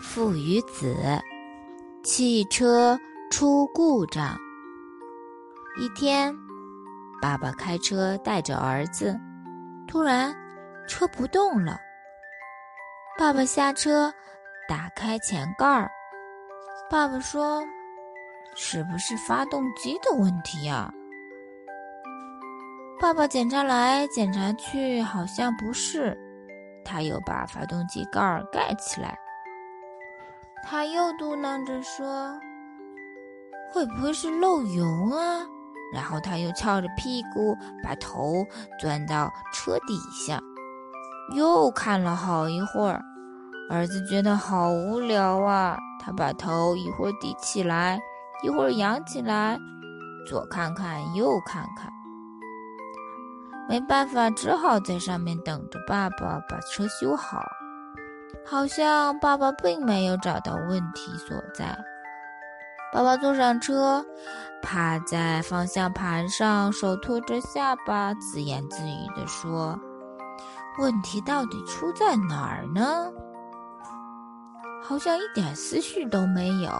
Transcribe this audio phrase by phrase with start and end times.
[0.00, 0.96] 父与子，
[2.02, 2.98] 汽车
[3.30, 4.34] 出故障。
[5.78, 6.34] 一天，
[7.20, 9.14] 爸爸开车带着儿子，
[9.86, 10.34] 突然
[10.88, 11.78] 车不动了。
[13.18, 14.10] 爸爸下车，
[14.66, 15.90] 打开前盖儿。
[16.90, 17.62] 爸爸说
[18.56, 20.90] ：“是不是发动机的问题呀？”
[22.98, 26.18] 爸爸检查来检查去，好像不是。
[26.86, 29.16] 他又把发动机盖儿盖起来。
[30.62, 32.38] 他又嘟囔着说
[33.72, 35.46] ：“会不会是漏油啊？”
[35.92, 38.46] 然后他又翘着屁股，把头
[38.78, 40.40] 钻到车底下，
[41.34, 43.02] 又看了好一会儿。
[43.68, 48.00] 儿子觉得好无聊啊，他把头一会儿低起来，
[48.44, 49.58] 一会儿扬起来，
[50.28, 51.92] 左看看右看看，
[53.68, 57.42] 没办法，只好在上面等着爸爸把车修好。
[58.44, 61.78] 好像爸爸并没有找到问题所在。
[62.92, 64.04] 爸爸坐上车，
[64.62, 69.78] 趴在方向盘上，手托着下巴，自言自语地说
[70.80, 73.08] ：“问题到底出在哪儿呢？”
[74.82, 76.70] 好像一点思绪都没有。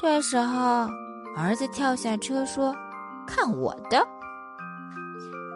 [0.00, 0.88] 这时候，
[1.36, 2.72] 儿子跳下车说
[3.26, 4.06] ：“看我的！”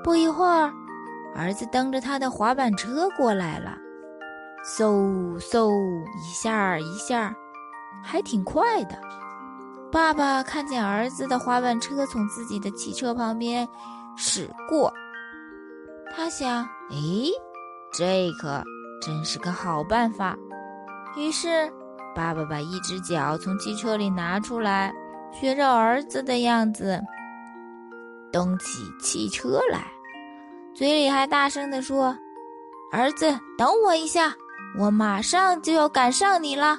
[0.03, 0.73] 不一会儿，
[1.37, 3.79] 儿子蹬着他的滑板车过来了。
[4.65, 5.71] 嗖嗖
[6.17, 7.35] 一下一下，
[8.03, 8.99] 还挺快的。
[9.93, 13.69] 爸爸看见儿子的滑板车从自己的汽车旁边
[14.17, 14.93] 驶过，
[16.17, 16.97] 他想：“哎，
[17.93, 18.65] 这可
[19.03, 20.35] 真是个好办法。”
[21.15, 21.71] 于是，
[22.15, 24.93] 爸爸把一只脚从汽车里拿出来，
[25.31, 27.01] 学着儿子的样子
[28.33, 29.87] 蹬起汽车来，
[30.75, 32.17] 嘴里还大声地说
[32.91, 34.35] ：“儿子，等我一下。”
[34.77, 36.79] 我马上就要赶上你了。